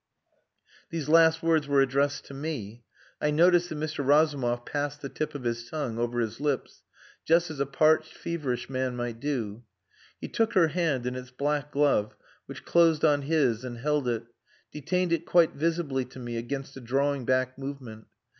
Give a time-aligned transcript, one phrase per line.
[0.89, 2.83] These last words were addressed to me.
[3.21, 4.03] I noticed that Mr.
[4.03, 6.81] Razumov passed the tip of his tongue over his lips
[7.23, 9.63] just as a parched, feverish man might do.
[10.19, 12.15] He took her hand in its black glove,
[12.47, 14.23] which closed on his, and held it
[14.71, 18.07] detained it quite visibly to me against a drawing back movement.